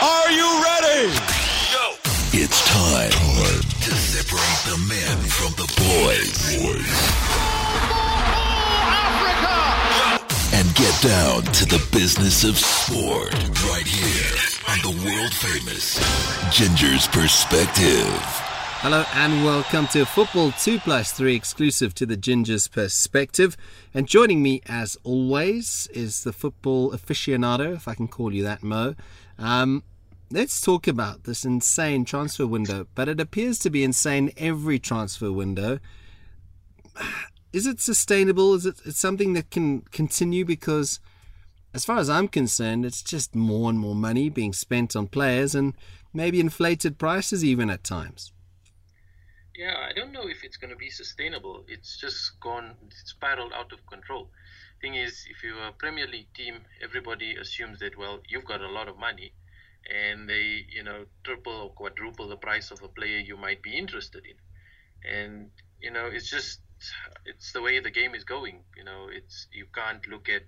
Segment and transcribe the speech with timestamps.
[0.00, 1.12] Are you ready?
[1.72, 1.94] Go.
[2.32, 6.54] It's time, to separate the men from the boys.
[10.54, 13.34] And get down to the business of sport
[13.68, 14.38] right here
[14.68, 15.98] on the world famous
[16.56, 18.47] Ginger's Perspective.
[18.80, 23.56] Hello and welcome to Football 2 Plus 3 exclusive to the Ginger's Perspective.
[23.92, 28.62] And joining me as always is the football aficionado, if I can call you that,
[28.62, 28.94] Mo.
[29.36, 29.82] Um,
[30.30, 35.32] let's talk about this insane transfer window, but it appears to be insane every transfer
[35.32, 35.80] window.
[37.52, 38.54] Is it sustainable?
[38.54, 40.44] Is it it's something that can continue?
[40.44, 41.00] Because
[41.74, 45.56] as far as I'm concerned, it's just more and more money being spent on players
[45.56, 45.74] and
[46.14, 48.30] maybe inflated prices even at times.
[49.58, 51.64] Yeah, I don't know if it's going to be sustainable.
[51.66, 54.30] It's just gone, it's spiraled out of control.
[54.80, 58.68] Thing is, if you're a Premier League team, everybody assumes that, well, you've got a
[58.68, 59.32] lot of money
[59.92, 63.76] and they, you know, triple or quadruple the price of a player you might be
[63.76, 65.12] interested in.
[65.12, 65.50] And,
[65.82, 66.60] you know, it's just,
[67.26, 68.62] it's the way the game is going.
[68.76, 70.42] You know, it's, you can't look at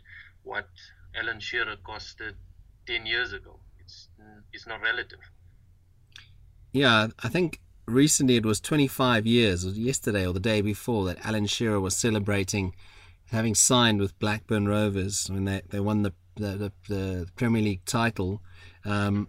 [0.45, 0.69] what
[1.17, 2.35] Alan Shearer costed
[2.87, 3.59] 10 years ago.
[3.81, 4.07] It's,
[4.53, 5.19] it's not relative.
[6.73, 7.59] Yeah, I think
[7.91, 12.75] recently it was 25 years, yesterday or the day before, that Alan Shearer was celebrating
[13.31, 18.43] having signed with Blackburn Rovers when they, they won the, the, the Premier League title.
[18.85, 19.29] Um,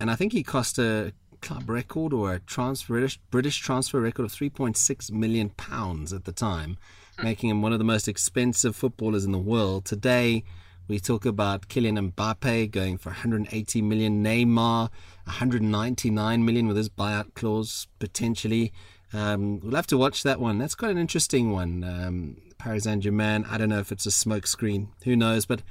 [0.00, 4.24] and I think he cost a club record or a transfer, British, British transfer record
[4.24, 6.78] of 3.6 million pounds at the time,
[7.18, 7.24] hmm.
[7.24, 9.84] making him one of the most expensive footballers in the world.
[9.84, 10.44] Today,
[10.92, 14.90] we talk about Kylian Mbappe going for 180 million, Neymar
[15.24, 18.74] 199 million with his buyout clause potentially.
[19.14, 20.58] Um, we'll have to watch that one.
[20.58, 21.82] That's quite an interesting one.
[21.82, 23.46] Um, Paris Saint Germain.
[23.48, 24.88] I don't know if it's a smokescreen.
[25.04, 25.46] Who knows?
[25.46, 25.62] But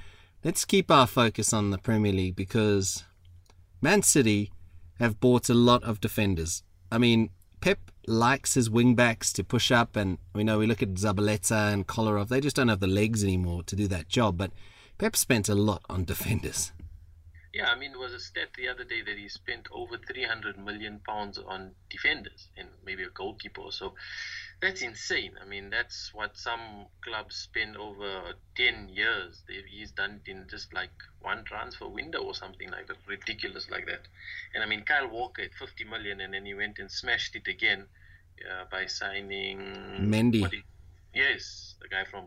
[0.44, 3.04] let's keep our focus on the Premier League because
[3.80, 4.52] Man City
[4.98, 6.64] have bought a lot of defenders.
[6.92, 7.30] I mean,
[7.62, 11.86] Pep likes his wingbacks to push up, and we know we look at Zabaleta and
[11.86, 12.30] Kolarov.
[12.30, 14.36] They just don't have the legs anymore to do that job.
[14.40, 14.50] But
[15.02, 16.74] Pep spent a lot on defenders.
[17.56, 20.60] Yeah, I mean, there was a stat the other day that he spent over 300
[20.60, 23.96] million pounds on defenders and maybe a goalkeeper so.
[24.62, 25.32] That's insane.
[25.42, 29.42] I mean, that's what some clubs spend over 10 years.
[29.48, 33.72] They've, he's done it in just like one transfer window or something like that, ridiculous
[33.72, 34.02] like that.
[34.54, 37.48] And I mean, Kyle Walker at 50 million, and then he went and smashed it
[37.48, 37.88] again
[38.48, 39.58] uh, by signing
[40.00, 40.62] Mendy.
[41.12, 42.26] Yes, the guy from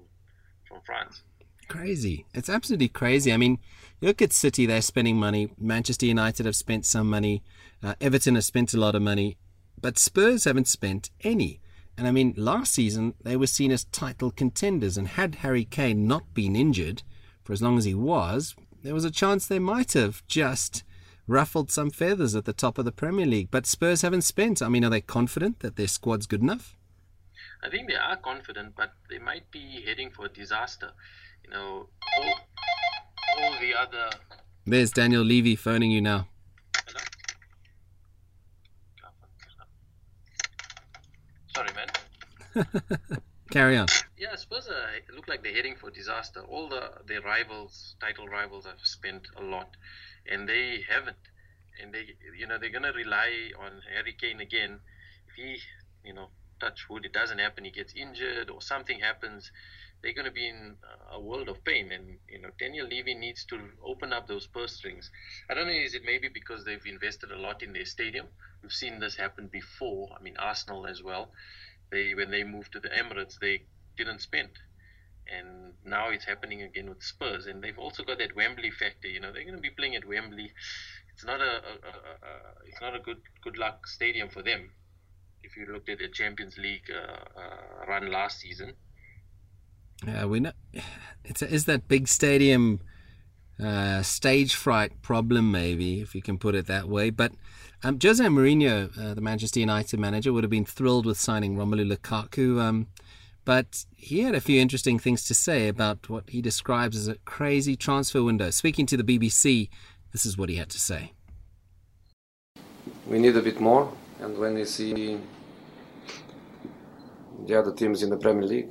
[0.66, 1.22] from France.
[1.68, 2.26] Crazy.
[2.34, 3.32] It's absolutely crazy.
[3.32, 3.58] I mean,
[4.00, 5.50] look at City, they're spending money.
[5.58, 7.42] Manchester United have spent some money.
[7.82, 9.36] Uh, Everton has spent a lot of money.
[9.80, 11.60] But Spurs haven't spent any.
[11.96, 14.96] And I mean, last season, they were seen as title contenders.
[14.96, 17.02] And had Harry Kane not been injured
[17.42, 20.82] for as long as he was, there was a chance they might have just
[21.26, 23.50] ruffled some feathers at the top of the Premier League.
[23.50, 24.62] But Spurs haven't spent.
[24.62, 26.76] I mean, are they confident that their squad's good enough?
[27.62, 30.92] I think they are confident, but they might be heading for disaster
[31.44, 31.86] you know,
[32.18, 32.40] all,
[33.38, 34.10] all the other.
[34.66, 36.26] There's Daniel Levy phoning you now.
[36.86, 37.00] Hello?
[41.54, 42.66] Sorry, man.
[43.50, 43.86] Carry on.
[44.18, 46.40] Yeah, I suppose uh, it look like they're heading for disaster.
[46.40, 49.76] All the their rivals, title rivals, have spent a lot,
[50.26, 51.16] and they haven't.
[51.82, 52.06] And they,
[52.38, 54.80] you know, they're gonna rely on Harry Kane again.
[55.28, 55.58] If he,
[56.04, 56.28] you know,
[56.58, 57.64] touch wood, it doesn't happen.
[57.64, 59.50] He gets injured or something happens
[60.04, 60.76] they're going to be in
[61.10, 61.90] a world of pain.
[61.90, 65.10] And you know, Daniel Levy needs to open up those purse strings.
[65.48, 68.26] I don't know, is it maybe because they've invested a lot in their stadium?
[68.62, 70.10] We've seen this happen before.
[70.16, 71.30] I mean, Arsenal as well.
[71.90, 73.62] They when they moved to the Emirates, they
[73.96, 74.50] didn't spend.
[75.26, 79.08] And now it's happening again with Spurs, and they've also got that Wembley factor.
[79.08, 80.52] You know, they're going to be playing at Wembley.
[81.14, 81.94] It's not a, a, a,
[82.28, 82.32] a
[82.66, 84.72] it's not a good good luck stadium for them.
[85.42, 88.74] If you looked at the Champions League uh, uh, run last season,
[90.06, 90.46] yeah, we
[91.24, 92.80] it's a, is that big stadium
[93.62, 97.10] uh, stage fright problem, maybe if you can put it that way.
[97.10, 97.32] But
[97.82, 101.90] um, Jose Mourinho, uh, the Manchester United manager, would have been thrilled with signing Romelu
[101.90, 102.60] Lukaku.
[102.60, 102.88] Um,
[103.44, 107.16] but he had a few interesting things to say about what he describes as a
[107.26, 108.50] crazy transfer window.
[108.50, 109.68] Speaking to the BBC,
[110.12, 111.12] this is what he had to say.
[113.06, 115.20] We need a bit more, and when we see
[117.46, 118.70] the other teams in the Premier League,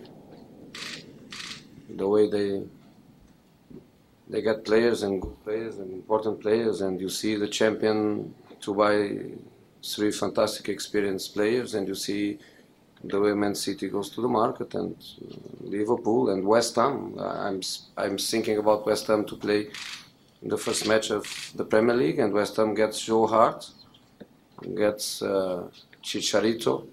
[1.95, 2.63] the way they
[4.29, 8.73] they get players and good players and important players, and you see the champion to
[8.73, 8.95] buy
[9.83, 12.39] three fantastic experienced players, and you see
[13.03, 14.95] the way Man City goes to the market and
[15.61, 17.15] Liverpool and West Ham.
[17.19, 17.61] I'm
[17.97, 19.67] I'm thinking about West Ham to play
[20.41, 21.25] in the first match of
[21.55, 23.69] the Premier League, and West Ham gets Joe Hart,
[24.75, 25.67] gets uh,
[26.01, 26.87] Chicharito,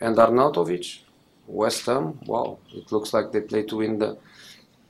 [0.00, 1.00] and Arnautovic.
[1.46, 4.16] West Ham, wow, it looks like they play to win the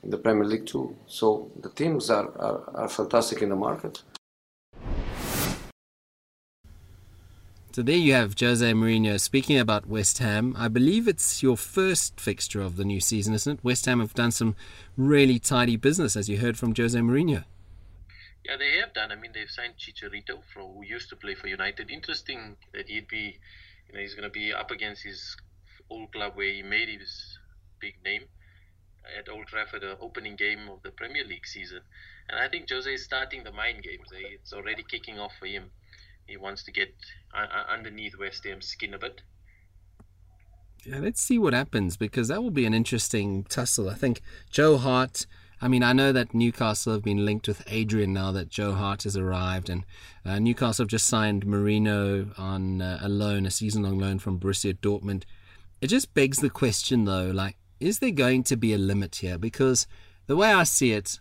[0.03, 0.95] the Premier League too.
[1.07, 4.01] So the teams are, are, are fantastic in the market.
[7.73, 10.53] So there you have Jose Mourinho speaking about West Ham.
[10.57, 13.63] I believe it's your first fixture of the new season, isn't it?
[13.63, 14.57] West Ham have done some
[14.97, 17.45] really tidy business, as you heard from Jose Mourinho.
[18.43, 19.13] Yeah, they have done.
[19.13, 21.89] I mean, they've signed Chicharito, from, who used to play for United.
[21.89, 23.39] Interesting that he'd be,
[23.87, 25.37] you know, he's going to be up against his
[25.89, 27.37] old club where he made his
[27.79, 28.23] big name
[29.17, 31.81] at Old Trafford, the opening game of the Premier League season.
[32.29, 34.09] And I think Jose is starting the mind games.
[34.11, 35.71] It's already kicking off for him
[36.27, 36.95] he wants to get
[37.69, 39.21] underneath West Ham's skin a bit.
[40.85, 43.89] Yeah, let's see what happens because that will be an interesting tussle.
[43.89, 45.27] I think Joe Hart.
[45.63, 49.03] I mean, I know that Newcastle have been linked with Adrian now that Joe Hart
[49.03, 49.83] has arrived, and
[50.25, 54.73] uh, Newcastle have just signed Merino on uh, a loan, a season-long loan from Borussia
[54.73, 55.23] Dortmund.
[55.79, 59.37] It just begs the question, though, like, is there going to be a limit here?
[59.37, 59.87] Because
[60.27, 61.19] the way I see it,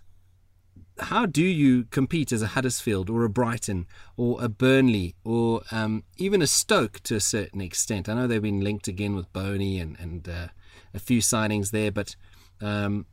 [0.98, 3.86] how do you compete as a Huddersfield or a Brighton
[4.16, 8.08] or a Burnley or um, even a Stoke to a certain extent?
[8.08, 10.48] I know they've been linked again with Bony and, and uh,
[10.92, 12.14] a few signings there, but
[12.60, 13.06] um,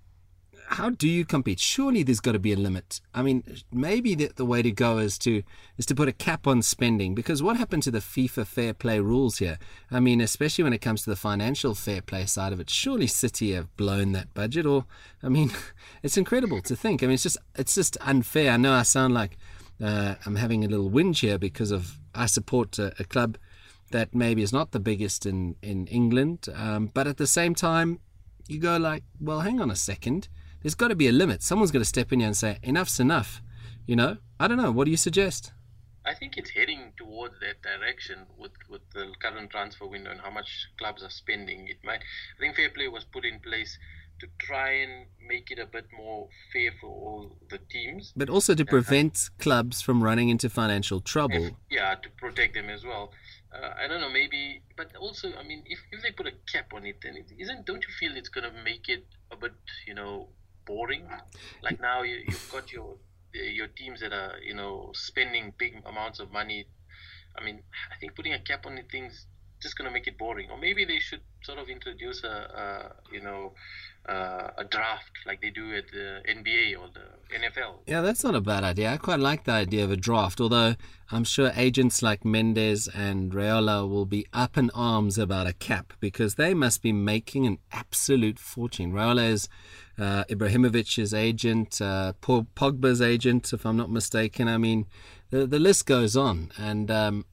[0.69, 1.60] how do you compete?
[1.60, 3.00] Surely there's got to be a limit.
[3.14, 5.42] I mean, maybe the, the way to go is to
[5.78, 9.00] is to put a cap on spending because what happened to the FIFA fair play
[9.00, 9.60] rules here?
[9.90, 13.08] I mean, especially when it comes to the financial fair play side of it, surely
[13.08, 14.66] City have blown that budget.
[14.66, 14.86] Or,
[15.24, 15.52] I mean,
[16.04, 17.02] it's incredible to think.
[17.02, 18.52] I mean, it's just it's just unfair.
[18.52, 19.38] I know I sound like
[19.81, 23.38] uh, I'm having a little whinge here because of I support a, a club
[23.92, 28.02] that maybe is not the biggest in in England, um, but at the same time,
[28.50, 30.28] you go like, well, hang on a second
[30.62, 31.44] there's got to be a limit.
[31.44, 33.42] Someone's got to step in here and say, enough's enough.
[33.86, 34.71] You know, I don't know.
[34.71, 35.54] What do you suggest?
[36.06, 40.31] I think it's heading towards that direction with, with the current transfer window and how
[40.31, 41.68] much clubs are spending.
[41.68, 42.00] It might.
[42.00, 43.77] I think fair play was put in place
[44.19, 48.56] to try and make it a bit more fair for all the teams, but also
[48.56, 51.45] to prevent uh, clubs from running into financial trouble.
[51.45, 53.12] If, yeah, to protect them as well.
[53.53, 56.74] Uh, I don't know, maybe, but also, I mean, if, if they put a cap
[56.74, 57.65] on it, then it isn't.
[57.65, 59.53] Don't you feel it's going to make it a bit,
[59.86, 60.30] you know,
[60.68, 61.08] boring.
[61.64, 62.98] Like now you, you've got your
[63.34, 66.68] your teams that are you know spending big amounts of money.
[67.38, 69.25] I mean, I think putting a cap on the things
[69.62, 70.50] just going to make it boring.
[70.52, 73.54] Or maybe they should sort of introduce a, a you know
[74.07, 77.80] uh, a draft like they do at the NBA or the NFL.
[77.86, 78.92] Yeah, that's not a bad idea.
[78.94, 80.75] I quite like the idea of a draft, although
[81.12, 85.94] I'm sure agents like Mendes and Raiola will be up in arms about a cap
[86.00, 88.94] because they must be making an absolute fortune.
[88.94, 89.50] Raiola is
[90.00, 94.48] uh, Ibrahimovic's agent, uh, Pogba's agent, if I'm not mistaken.
[94.48, 94.86] I mean,
[95.31, 96.51] the, the list goes on.
[96.57, 97.25] And um,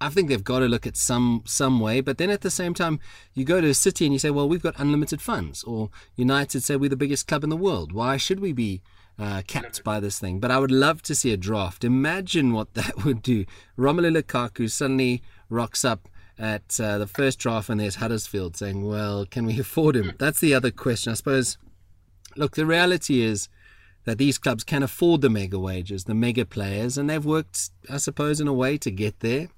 [0.00, 2.00] I think they've got to look at some some way.
[2.00, 3.00] But then at the same time,
[3.34, 5.64] you go to a city and you say, well, we've got unlimited funds.
[5.64, 7.92] Or United say we're the biggest club in the world.
[7.92, 8.82] Why should we be
[9.18, 10.38] uh, capped by this thing?
[10.40, 11.84] But I would love to see a draft.
[11.84, 13.46] Imagine what that would do.
[13.78, 16.08] Romelu Lukaku suddenly rocks up
[16.38, 20.12] at uh, the first draft and there's Huddersfield saying, well, can we afford him?
[20.18, 21.12] That's the other question.
[21.12, 21.56] I suppose,
[22.36, 23.48] look, the reality is
[24.04, 27.96] that these clubs can afford the mega wages, the mega players, and they've worked, I
[27.96, 29.48] suppose, in a way to get there.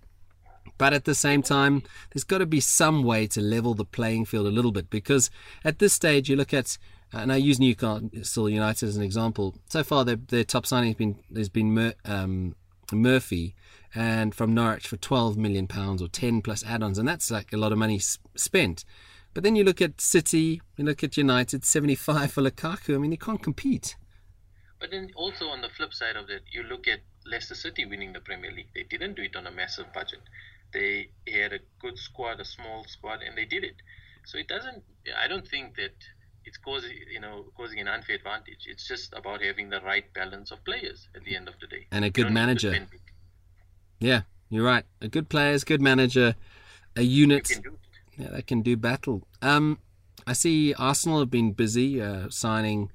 [0.78, 1.82] But at the same time,
[2.12, 5.28] there's got to be some way to level the playing field a little bit because
[5.64, 6.78] at this stage, you look at,
[7.12, 9.56] and I use Newcastle United as an example.
[9.68, 12.54] So far, their, their top signing has been has been Mur, um,
[12.92, 13.56] Murphy,
[13.94, 17.56] and from Norwich for 12 million pounds or 10 plus add-ons, and that's like a
[17.56, 18.84] lot of money spent.
[19.34, 22.94] But then you look at City, you look at United, 75 for Lukaku.
[22.94, 23.96] I mean, you can't compete.
[24.80, 28.12] But then also on the flip side of that, you look at Leicester City winning
[28.12, 28.68] the Premier League.
[28.74, 30.20] They didn't do it on a massive budget
[30.72, 33.76] they had a good squad, a small squad, and they did it.
[34.24, 34.82] So it doesn't.
[35.18, 35.94] I don't think that
[36.44, 38.66] it's causing you know causing an unfair advantage.
[38.66, 41.86] It's just about having the right balance of players at the end of the day.
[41.90, 42.86] And a good manager.
[44.00, 44.84] Yeah, you're right.
[45.00, 46.36] A good players, good manager,
[46.96, 47.50] a unit
[48.16, 49.26] yeah, that can do battle.
[49.42, 49.78] Um,
[50.26, 52.90] I see Arsenal have been busy uh, signing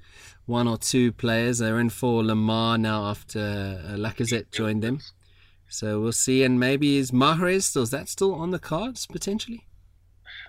[0.46, 1.60] one or two players.
[1.60, 5.00] They're in for Lemar now after uh, Lacazette joined them.
[5.74, 6.44] So we'll see.
[6.44, 9.66] And maybe is Mahrez, is that still on the cards potentially?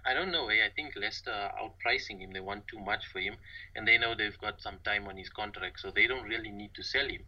[0.04, 0.48] I don't know.
[0.48, 0.56] Eh?
[0.66, 2.32] I think Leicester are outpricing him.
[2.32, 3.36] They want too much for him,
[3.74, 6.74] and they know they've got some time on his contract, so they don't really need
[6.74, 7.22] to sell him.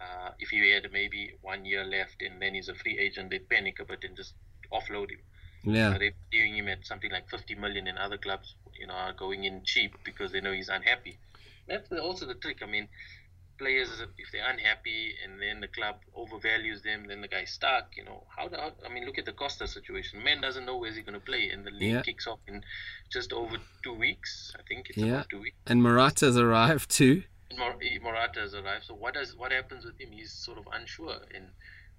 [0.00, 3.48] Uh, if he had maybe one year left and then he's a free agent, they'd
[3.48, 4.32] panic a bit and just
[4.72, 5.20] offload him.
[5.64, 5.90] Yeah.
[5.90, 9.12] Uh, they're doing him at something like 50 million, and other clubs, you know, are
[9.12, 11.18] going in cheap because they know he's unhappy.
[11.68, 12.62] That's also the trick.
[12.62, 12.88] I mean,
[13.58, 17.96] players, if they're unhappy and then the club overvalues them, then the guy's stuck.
[17.96, 20.22] You know, how do I mean, look at the Costa situation.
[20.22, 22.02] Man doesn't know where's he going to play, and the league Yeah.
[22.02, 22.64] kicks off in
[23.10, 24.52] just over two weeks.
[24.58, 25.06] I think it's Yeah.
[25.14, 25.56] about two weeks.
[25.66, 27.24] And Morata's arrived too.
[27.56, 28.84] Mor- eh, Morata arrived.
[28.86, 30.10] So what does what happens with him?
[30.12, 31.50] He's sort of unsure, and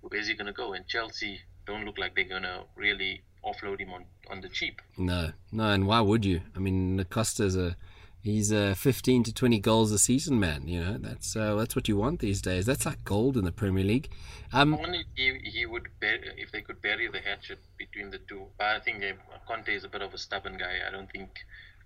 [0.02, 0.74] where's he going to go?
[0.74, 4.82] And Chelsea don't look like they're going to really offload him on on the cheap.
[4.98, 6.42] No, no, and why would you?
[6.56, 7.78] I mean, Acosta's a
[8.26, 10.68] he's a 15 to 20 goals a season man.
[10.68, 12.66] You know, that's uh, that's what you want these days.
[12.66, 14.10] That's like gold in the Premier League.
[14.52, 18.48] Um, Only he, he would if they could bury the hatchet between the two.
[18.58, 20.80] But I think uh, Conte is a bit of a stubborn guy.
[20.88, 21.30] I don't think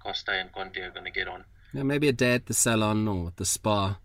[0.01, 1.43] Costa and Conte are going to get on.
[1.73, 3.99] yeah, maybe a day at the salon or at the spa.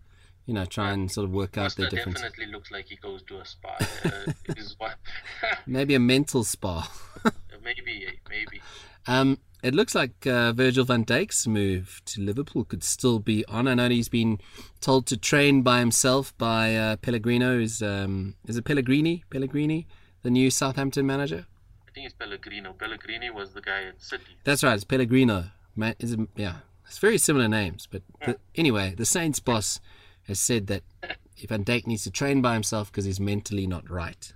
[0.45, 2.21] You know, try and sort of work out Costa their difference.
[2.21, 3.77] definitely looks like he goes to a spa.
[4.05, 4.31] Uh,
[5.65, 6.87] Maybe a mental spa.
[7.63, 8.61] maybe maybe.
[9.07, 13.67] Um, it looks like uh, Virgil van Dijk's move to Liverpool could still be on.
[13.67, 14.39] I know he's been
[14.81, 17.59] told to train by himself by uh, Pellegrino.
[17.59, 19.23] Is um, is it Pellegrini?
[19.29, 19.87] Pellegrini,
[20.23, 21.45] the new Southampton manager.
[21.87, 22.73] I think it's Pellegrino.
[22.73, 24.37] Pellegrini was the guy at City.
[24.43, 24.75] That's right.
[24.75, 25.45] It's Pellegrino.
[25.99, 26.57] Is it, yeah,
[26.87, 27.87] it's very similar names.
[27.89, 29.79] But the, anyway, the Saints boss
[30.27, 30.83] has said that
[31.37, 34.33] if Van Dijk needs to train by himself because he's mentally not right.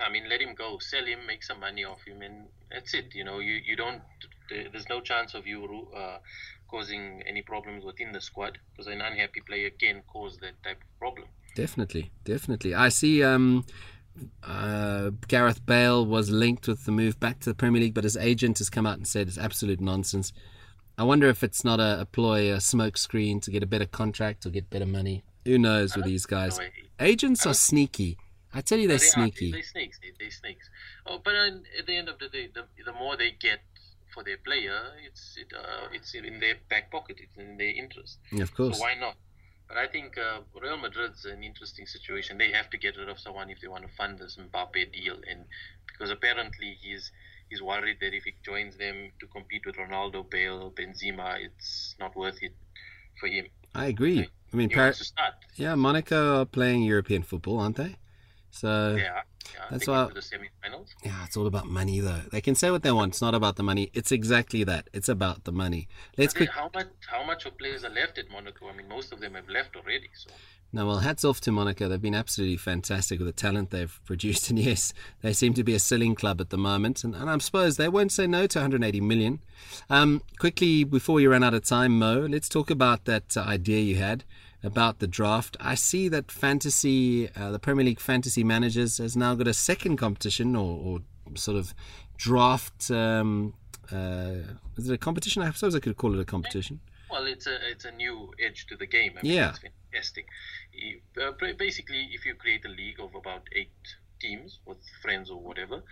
[0.00, 3.14] I mean, let him go, sell him, make some money off him, and that's it.
[3.14, 4.02] You know, you, you don't.
[4.50, 6.18] There's no chance of you uh,
[6.68, 10.98] causing any problems within the squad because an unhappy player can cause that type of
[10.98, 11.28] problem.
[11.54, 12.74] Definitely, definitely.
[12.74, 13.22] I see.
[13.22, 13.64] Um,
[14.42, 18.16] uh, Gareth Bale was linked with the move back to the Premier League, but his
[18.16, 20.32] agent has come out and said it's absolute nonsense.
[20.96, 24.46] I wonder if it's not a, a ploy, a smokescreen to get a better contract
[24.46, 25.24] or get better money.
[25.44, 26.60] Who knows with these guys?
[27.00, 28.16] Agents are sneaky.
[28.54, 29.50] I tell you, they're they Are, sneaky.
[29.52, 29.98] they're snakes.
[30.00, 30.70] They, they're snakes.
[31.06, 33.60] Oh, but at the end of the day, the, the more they get
[34.12, 37.18] for their player, it's it, uh, it's in their back pocket.
[37.20, 38.18] It's in their interest.
[38.30, 38.80] Yeah, Of So course.
[38.80, 39.16] why not?
[39.68, 42.38] But I think uh, Real Madrid's an interesting situation.
[42.38, 45.16] They have to get rid of someone if they want to fund this Mbappe deal,
[45.28, 45.46] and
[45.88, 47.10] because apparently he's
[47.48, 52.14] he's worried that if he joins them to compete with Ronaldo, Bale, Benzema, it's not
[52.14, 52.52] worth it
[53.18, 53.46] for him.
[53.74, 54.28] I agree.
[54.52, 55.34] I mean, Par- wants to start.
[55.56, 57.96] yeah, Monaco are playing European football, aren't they?
[58.54, 59.64] So Yeah, yeah.
[59.70, 60.94] That's why- the semi-finals.
[61.04, 62.22] Yeah, it's all about money, though.
[62.30, 63.12] They can say what they want.
[63.14, 63.90] It's not about the money.
[63.94, 64.88] It's exactly that.
[64.92, 65.88] It's about the money.
[66.16, 66.50] Let's quick.
[66.50, 66.86] How much?
[67.06, 68.68] How much of players are left at Monaco?
[68.68, 70.08] I mean, most of them have left already.
[70.14, 70.30] So
[70.72, 71.88] No, well, hats off to Monaco.
[71.88, 74.50] They've been absolutely fantastic with the talent they've produced.
[74.50, 77.02] And yes, they seem to be a selling club at the moment.
[77.04, 79.40] And, and I suppose they won't say no to 180 million.
[79.90, 83.80] Um, quickly, before you run out of time, Mo, let's talk about that uh, idea
[83.80, 84.24] you had
[84.64, 85.56] about the draft.
[85.60, 89.96] I see that fantasy, uh, the Premier League Fantasy Managers, has now got a second
[89.98, 91.74] competition or, or sort of
[92.16, 92.90] draft.
[92.90, 93.54] Um,
[93.92, 94.36] uh,
[94.76, 95.42] is it a competition?
[95.42, 96.80] I suppose I could call it a competition.
[97.10, 99.12] Well, it's a it's a new edge to the game.
[99.18, 99.50] I mean, Yeah.
[99.50, 100.26] it's fantastic.
[100.72, 103.70] You- uh, basically, if you create a league of about eight
[104.20, 105.82] teams with friends or whatever,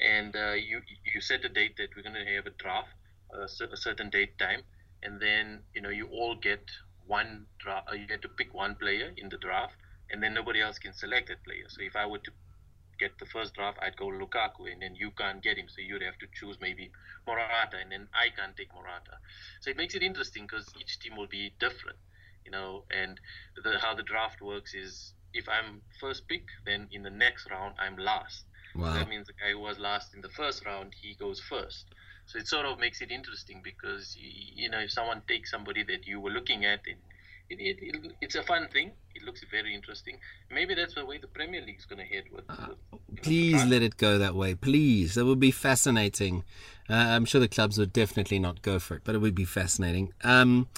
[0.00, 0.80] and uh, you
[1.12, 2.94] you set a date that we're going to have a draft,
[3.72, 4.62] a certain date time,
[5.02, 6.62] and then you know you all get
[7.10, 7.88] one draft.
[7.90, 9.74] Uh, you get to pick one player in the draft,
[10.10, 11.66] and then nobody else can select that player.
[11.68, 12.30] So if I were to
[12.98, 16.02] get the first draft, I'd go Lukaku, and then you can't get him, so you'd
[16.02, 16.92] have to choose maybe
[17.26, 19.18] Morata, and then I can't take Morata.
[19.60, 21.98] So it makes it interesting because each team will be different,
[22.44, 22.84] you know.
[22.90, 23.20] And
[23.64, 27.74] the, how the draft works is if I'm first pick, then in the next round
[27.78, 28.44] I'm last.
[28.74, 28.94] Wow.
[28.94, 31.86] That means the guy who was last in the first round, he goes first.
[32.30, 36.06] So it sort of makes it interesting because you know if someone takes somebody that
[36.06, 36.98] you were looking at, it,
[37.50, 38.92] it, it, it it's a fun thing.
[39.16, 40.16] It looks very interesting.
[40.48, 42.46] Maybe that's the way the Premier League is going to head with.
[42.46, 44.54] with you know, the Please let it go that way.
[44.54, 45.16] Please.
[45.16, 46.44] That would be fascinating.
[46.88, 49.44] Uh, I'm sure the clubs would definitely not go for it, but it would be
[49.44, 50.12] fascinating.
[50.22, 50.68] Um,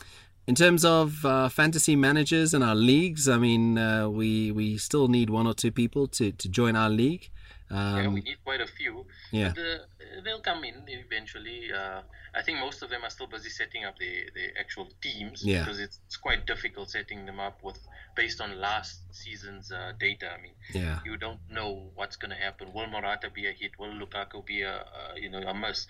[0.47, 5.07] in terms of uh, fantasy managers and our leagues, I mean, uh, we we still
[5.07, 7.31] need one or two people to, to join our league.
[7.73, 9.07] Yeah, Um, we need quite a few.
[9.31, 9.53] yeah.
[9.55, 9.79] But, uh,
[10.25, 11.73] they'll come in eventually.
[11.73, 12.03] Uh,
[12.35, 15.61] I think most of them are still busy setting up the, the actual teams Yeah.
[15.61, 17.79] because it's, it's quite difficult setting them up with
[18.15, 20.31] based on last season's uh, data.
[20.37, 21.01] I mean, yeah.
[21.05, 22.73] you don't know what's going to happen.
[22.75, 23.73] Will Morata be a hit?
[23.79, 25.87] Will Lukaku be a uh, you know a miss?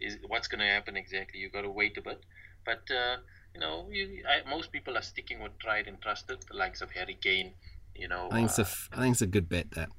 [0.00, 1.40] Is what's going to happen exactly?
[1.40, 2.20] You've got to wait a bit.
[2.64, 3.16] But uh,
[3.54, 6.90] you know, you, I, most people are sticking with tried and trusted, the likes of
[6.92, 7.54] Harry Kane.
[7.94, 9.90] You know, I think it's a uh, I think it's a good bet that.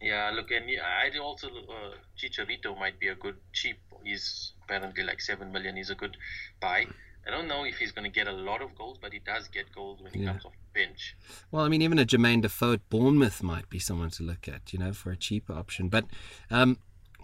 [0.00, 3.78] Yeah, look, and yeah, I also uh, Chicharito might be a good cheap.
[4.04, 5.76] He's apparently like seven million.
[5.76, 6.16] He's a good
[6.60, 6.86] buy.
[7.26, 9.48] I don't know if he's going to get a lot of goals, but he does
[9.48, 10.30] get goals when he Yeah.
[10.32, 11.14] comes off the bench.
[11.50, 14.72] Well, I mean, even a Jermaine Defoe at Bournemouth might be someone to look at,
[14.72, 15.88] you know, for a cheaper option.
[15.88, 16.06] But
[16.50, 16.78] um,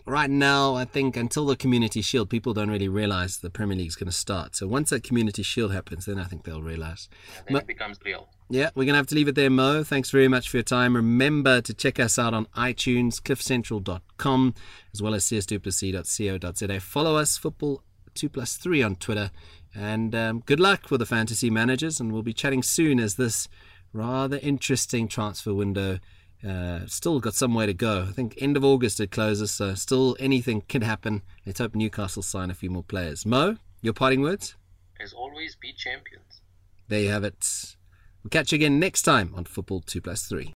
[0.07, 3.97] right now, I think until the Community Shield, people don't really realize the Premier League's
[3.97, 4.57] going to start.
[4.57, 7.09] So once that Community Shield happens, then I think they'll realize.
[7.47, 8.29] And then it becomes real.
[8.51, 9.83] Yeah, we're going to have to leave it there, Mo.
[9.85, 10.95] Thanks very much for your time.
[10.95, 14.55] Remember to check us out on iTunes, cliffcentral.com,
[14.93, 16.81] as well as cs2pc.co.za.
[16.81, 17.83] Follow us, Football
[18.15, 19.31] 2 plus 3 on Twitter.
[19.75, 21.99] And um, good luck with the fantasy managers.
[21.99, 23.49] And we'll be chatting soon as this
[23.93, 25.99] rather interesting transfer window
[26.47, 28.07] uh, still got some way to go.
[28.09, 31.23] I think end of August it closes, so still anything can happen.
[31.47, 33.25] Let's hope Newcastle sign a few more players.
[33.25, 34.55] Mo, your parting words?
[35.01, 36.43] As always, be champions.
[36.89, 37.77] There you have it.
[38.23, 40.53] We'll catch you again next time on Football 2 plus 3.